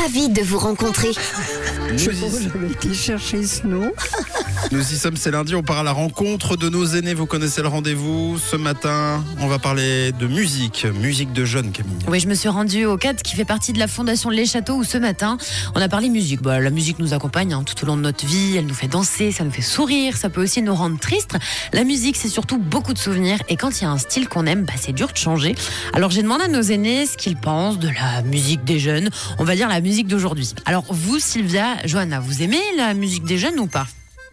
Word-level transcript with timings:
Ravie 0.00 0.28
de 0.28 0.42
vous 0.42 0.58
rencontrer. 0.58 1.10
Je 1.96 2.10
y, 2.10 2.42
j'avais 2.42 2.72
été 2.72 2.92
chercher 2.92 3.44
ce 3.44 3.66
nom. 3.66 3.92
Nous 4.70 4.92
y 4.92 4.96
sommes, 4.96 5.16
c'est 5.16 5.30
lundi, 5.30 5.54
on 5.54 5.62
part 5.62 5.78
à 5.78 5.82
la 5.82 5.92
rencontre 5.92 6.56
de 6.56 6.68
nos 6.68 6.84
aînés. 6.86 7.14
Vous 7.14 7.26
connaissez 7.26 7.62
le 7.62 7.68
rendez-vous. 7.68 8.38
Ce 8.38 8.56
matin, 8.56 9.24
on 9.40 9.46
va 9.46 9.58
parler 9.58 10.12
de 10.12 10.26
musique, 10.26 10.86
musique 11.00 11.32
de 11.32 11.44
jeunes, 11.44 11.72
Camille. 11.72 11.96
Oui, 12.06 12.20
je 12.20 12.28
me 12.28 12.34
suis 12.34 12.48
rendue 12.48 12.84
au 12.84 12.96
CAD 12.96 13.22
qui 13.22 13.34
fait 13.34 13.44
partie 13.44 13.72
de 13.72 13.78
la 13.78 13.88
fondation 13.88 14.30
Les 14.30 14.46
Châteaux 14.46 14.74
où 14.74 14.84
ce 14.84 14.98
matin, 14.98 15.38
on 15.74 15.80
a 15.80 15.88
parlé 15.88 16.08
musique. 16.08 16.42
Bah, 16.42 16.60
la 16.60 16.70
musique 16.70 16.98
nous 16.98 17.14
accompagne 17.14 17.52
hein, 17.54 17.62
tout 17.64 17.82
au 17.82 17.86
long 17.86 17.96
de 17.96 18.02
notre 18.02 18.26
vie, 18.26 18.56
elle 18.56 18.66
nous 18.66 18.74
fait 18.74 18.88
danser, 18.88 19.32
ça 19.32 19.44
nous 19.44 19.50
fait 19.50 19.62
sourire, 19.62 20.16
ça 20.16 20.28
peut 20.28 20.42
aussi 20.42 20.60
nous 20.60 20.74
rendre 20.74 20.98
tristes. 20.98 21.36
La 21.72 21.84
musique, 21.84 22.16
c'est 22.16 22.28
surtout 22.28 22.58
beaucoup 22.58 22.92
de 22.92 22.98
souvenirs 22.98 23.38
et 23.48 23.56
quand 23.56 23.80
il 23.80 23.84
y 23.84 23.86
a 23.86 23.90
un 23.90 23.98
style 23.98 24.28
qu'on 24.28 24.46
aime, 24.46 24.64
bah, 24.64 24.74
c'est 24.76 24.92
dur 24.92 25.08
de 25.08 25.16
changer. 25.16 25.54
Alors 25.94 26.10
j'ai 26.10 26.22
demandé 26.22 26.44
à 26.44 26.48
nos 26.48 26.62
aînés 26.62 27.06
ce 27.06 27.16
qu'ils 27.16 27.36
pensent 27.36 27.78
de 27.78 27.88
la 27.88 28.22
musique 28.22 28.64
des 28.64 28.78
jeunes, 28.78 29.10
on 29.38 29.44
va 29.44 29.56
dire 29.56 29.68
la 29.68 29.80
musique 29.80 30.08
d'aujourd'hui. 30.08 30.52
Alors 30.66 30.84
vous, 30.90 31.18
Sylvia, 31.18 31.76
Johanna, 31.84 32.20
vous 32.20 32.42
aimez 32.42 32.60
la 32.76 32.94
musique 32.94 33.24
des 33.24 33.38
jeunes 33.38 33.58
ou 33.58 33.66
pas? 33.66 33.86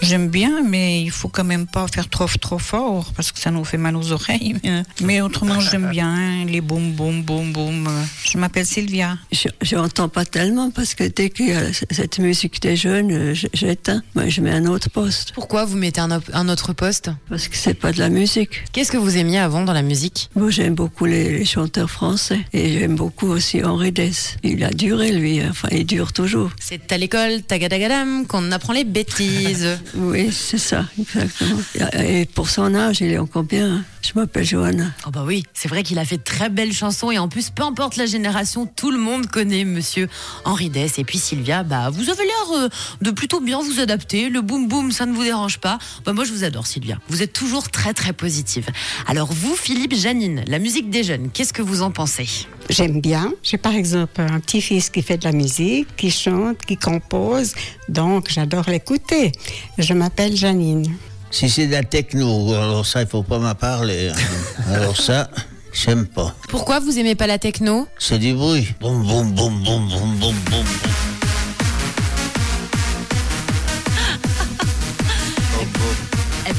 J'aime 0.00 0.28
bien, 0.28 0.62
mais 0.62 1.02
il 1.02 1.10
faut 1.10 1.28
quand 1.28 1.44
même 1.44 1.66
pas 1.66 1.86
faire 1.86 2.08
trop 2.08 2.26
trop 2.40 2.58
fort 2.58 3.12
parce 3.14 3.30
que 3.30 3.38
ça 3.38 3.50
nous 3.50 3.64
fait 3.64 3.76
mal 3.78 3.94
aux 3.96 4.10
oreilles. 4.12 4.56
Mais, 5.02 5.20
autrement, 5.20 5.60
j'aime 5.60 5.90
bien 5.90 6.08
hein, 6.08 6.44
les 6.46 6.60
boum 6.60 6.92
boum 6.92 7.22
boum 7.22 7.52
boum. 7.52 7.88
Je 8.24 8.38
m'appelle 8.38 8.66
Sylvia. 8.66 9.18
Je 9.30 9.76
n'entends 9.76 10.08
pas 10.08 10.24
tellement 10.24 10.70
parce 10.70 10.94
que 10.94 11.04
dès 11.04 11.30
qu'il 11.30 11.48
y 11.48 11.52
a 11.52 11.72
cette 11.72 12.18
musique 12.18 12.60
des 12.62 12.74
jeunes, 12.76 13.12
euh, 13.12 13.34
j'éteins. 13.52 14.02
Moi, 14.14 14.28
je 14.28 14.40
mets 14.40 14.50
un 14.50 14.66
autre 14.66 14.90
poste 14.90 15.32
Pourquoi 15.34 15.64
vous 15.64 15.76
mettez 15.76 16.00
un, 16.00 16.10
op- 16.10 16.30
un 16.32 16.48
autre 16.48 16.72
poste? 16.72 17.10
Parce 17.28 17.48
que 17.48 17.56
c'est 17.56 17.74
pas 17.74 17.92
de 17.92 17.98
la 17.98 18.08
musique. 18.08 18.64
Qu'est-ce 18.72 18.90
que 18.92 18.96
vous 18.96 19.16
aimiez 19.16 19.38
avant 19.38 19.62
dans 19.62 19.72
la 19.72 19.82
musique? 19.82 20.30
Moi, 20.34 20.50
j'aime 20.50 20.74
beaucoup 20.74 21.04
les, 21.04 21.38
les 21.38 21.44
chanteurs 21.44 21.90
français 21.90 22.40
et 22.52 22.78
j'aime 22.78 22.96
beaucoup 22.96 23.26
aussi 23.28 23.62
Henri 23.62 23.92
Dess. 23.92 24.36
Il 24.42 24.64
a 24.64 24.70
duré, 24.70 25.12
lui. 25.12 25.40
hein. 25.40 25.48
Enfin, 25.50 25.68
il 25.70 25.84
dure 25.86 26.12
toujours. 26.12 26.50
C'est 26.60 26.90
à 26.92 26.98
l'école, 26.98 27.42
tagadagadam, 27.42 28.26
qu'on 28.26 28.50
apprend 28.52 28.72
les 28.72 28.84
bêtises. 28.84 29.68
Oui, 29.94 30.30
c'est 30.32 30.58
ça, 30.58 30.86
exactement. 30.98 31.58
Et 31.98 32.26
pour 32.26 32.48
son 32.48 32.74
âge, 32.74 33.00
il 33.00 33.12
est 33.12 33.18
encore 33.18 33.44
bien. 33.44 33.84
Je 34.02 34.18
m'appelle 34.18 34.44
Johanna. 34.44 34.86
Oh 35.06 35.10
bah 35.10 35.22
oui, 35.24 35.44
c'est 35.54 35.68
vrai 35.68 35.82
qu'il 35.82 35.98
a 35.98 36.04
fait 36.04 36.18
très 36.18 36.48
belles 36.48 36.72
chansons 36.72 37.10
et 37.10 37.18
en 37.18 37.28
plus, 37.28 37.50
peu 37.50 37.62
importe 37.62 37.96
la 37.96 38.06
génération, 38.06 38.66
tout 38.66 38.90
le 38.90 38.98
monde 38.98 39.26
connaît 39.28 39.64
Monsieur 39.64 40.08
Henri 40.44 40.70
Dess. 40.70 40.98
Et 40.98 41.04
puis 41.04 41.18
Sylvia, 41.18 41.62
bah 41.62 41.90
vous 41.90 42.10
avez 42.10 42.24
l'air 42.24 42.52
euh, 42.56 42.68
de 43.00 43.10
plutôt 43.10 43.40
bien 43.40 43.60
vous 43.60 43.80
adapter. 43.80 44.28
Le 44.28 44.40
boum 44.40 44.66
boum, 44.66 44.90
ça 44.90 45.06
ne 45.06 45.12
vous 45.12 45.22
dérange 45.22 45.58
pas. 45.58 45.78
Bah 46.04 46.12
moi, 46.12 46.24
je 46.24 46.32
vous 46.32 46.44
adore 46.44 46.66
Sylvia. 46.66 46.98
Vous 47.08 47.22
êtes 47.22 47.32
toujours 47.32 47.70
très 47.70 47.94
très 47.94 48.12
positive. 48.12 48.66
Alors 49.06 49.32
vous, 49.32 49.54
Philippe, 49.54 49.94
Janine, 49.94 50.42
la 50.48 50.58
musique 50.58 50.90
des 50.90 51.04
jeunes, 51.04 51.30
qu'est-ce 51.30 51.52
que 51.52 51.62
vous 51.62 51.82
en 51.82 51.90
pensez? 51.92 52.28
J'aime 52.70 53.00
bien. 53.00 53.32
J'ai 53.42 53.58
par 53.58 53.74
exemple 53.74 54.20
un 54.20 54.40
petit-fils 54.40 54.88
qui 54.90 55.02
fait 55.02 55.18
de 55.18 55.24
la 55.24 55.32
musique, 55.32 55.94
qui 55.96 56.10
chante, 56.10 56.58
qui 56.66 56.76
compose, 56.76 57.52
donc 57.88 58.28
j'adore 58.30 58.64
l'écouter. 58.68 59.32
Je 59.78 59.92
m'appelle 59.94 60.36
Janine. 60.36 60.86
Si 61.30 61.48
c'est 61.48 61.66
de 61.66 61.72
la 61.72 61.82
techno, 61.82 62.52
alors 62.54 62.86
ça, 62.86 63.02
il 63.02 63.08
faut 63.08 63.22
pas 63.22 63.38
m'en 63.38 63.54
parler. 63.54 64.08
hein. 64.10 64.72
Alors 64.72 64.96
ça, 64.96 65.30
j'aime 65.72 66.06
pas. 66.06 66.34
Pourquoi 66.48 66.78
vous 66.80 66.98
aimez 66.98 67.14
pas 67.14 67.26
la 67.26 67.38
techno? 67.38 67.86
C'est 67.98 68.18
du 68.18 68.34
bruit. 68.34 68.68
Boum, 68.80 69.02
boum, 69.02 69.32
boum, 69.32 69.62
boum, 69.64 69.88
boum, 69.88 70.16
boum, 70.18 70.34
boum. 70.50 70.64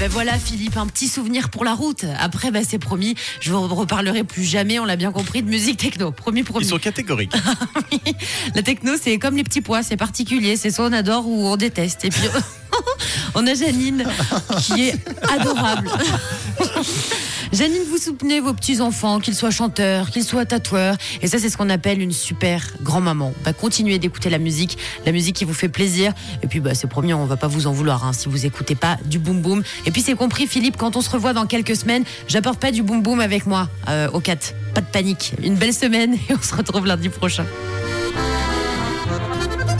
Ben 0.03 0.09
voilà 0.09 0.37
Philippe, 0.37 0.75
un 0.75 0.87
petit 0.87 1.07
souvenir 1.07 1.49
pour 1.49 1.63
la 1.63 1.73
route. 1.73 2.03
Après, 2.19 2.51
bah, 2.51 2.59
c'est 2.67 2.77
promis, 2.77 3.15
je 3.39 3.53
vous 3.53 3.73
reparlerai 3.73 4.25
plus 4.25 4.43
jamais, 4.43 4.77
on 4.77 4.83
l'a 4.83 4.97
bien 4.97 5.13
compris, 5.13 5.41
de 5.41 5.49
musique 5.49 5.77
techno. 5.77 6.11
Promis, 6.11 6.43
promis. 6.43 6.65
Ils 6.65 6.67
sont 6.67 6.77
catégoriques. 6.77 7.31
La 8.55 8.63
techno, 8.63 8.95
c'est 9.01 9.17
comme 9.17 9.37
les 9.37 9.45
petits 9.45 9.61
pois, 9.61 9.81
c'est 9.81 9.95
particulier. 9.95 10.57
C'est 10.57 10.71
soit 10.71 10.87
on 10.87 10.91
adore 10.91 11.25
ou 11.25 11.47
on 11.47 11.55
déteste. 11.55 12.03
Et 12.03 12.09
puis, 12.09 12.27
on 13.35 13.47
a 13.47 13.53
Janine 13.53 14.05
qui 14.61 14.89
est 14.89 14.95
adorable. 15.29 15.89
Janine, 17.53 17.83
vous 17.87 17.97
soutenez 17.97 18.39
vos 18.39 18.53
petits-enfants, 18.53 19.19
qu'ils 19.19 19.35
soient 19.35 19.51
chanteurs, 19.51 20.09
qu'ils 20.09 20.23
soient 20.23 20.45
tatoueurs. 20.45 20.95
Et 21.21 21.27
ça, 21.27 21.37
c'est 21.37 21.49
ce 21.49 21.57
qu'on 21.57 21.69
appelle 21.69 22.01
une 22.01 22.11
super 22.11 22.73
grand-maman. 22.81 23.33
Bah, 23.45 23.53
continuez 23.53 23.99
d'écouter 23.99 24.31
la 24.31 24.39
musique, 24.39 24.77
la 25.05 25.11
musique 25.11 25.35
qui 25.35 25.45
vous 25.45 25.53
fait 25.53 25.69
plaisir. 25.69 26.13
Et 26.41 26.47
puis, 26.47 26.59
bah, 26.59 26.73
c'est 26.73 26.87
promis, 26.87 27.13
on 27.13 27.25
va 27.25 27.37
pas 27.37 27.47
vous 27.47 27.67
en 27.67 27.71
vouloir 27.71 28.05
hein, 28.05 28.13
si 28.13 28.27
vous 28.27 28.45
écoutez 28.45 28.75
pas 28.75 28.97
du 29.05 29.19
boom 29.19 29.41
boom. 29.41 29.63
Et 29.85 29.91
puis, 29.91 30.01
c'est 30.01 30.15
compris, 30.15 30.47
Philippe, 30.47 30.77
quand 30.77 30.95
on 30.95 31.01
se 31.01 31.09
revoit 31.09 31.33
dans 31.33 31.45
quelques 31.45 31.75
semaines, 31.75 32.03
j'apporte 32.27 32.59
pas 32.59 32.71
du 32.71 32.81
boom 32.81 33.03
boom 33.03 33.19
avec 33.19 33.45
moi 33.45 33.69
euh, 33.87 34.09
au 34.11 34.19
4. 34.19 34.55
Pas 34.73 34.81
de 34.81 34.87
panique. 34.87 35.33
Une 35.43 35.55
belle 35.55 35.73
semaine 35.73 36.13
et 36.29 36.33
on 36.33 36.41
se 36.41 36.55
retrouve 36.55 36.87
lundi 36.87 37.09
prochain. 37.09 37.45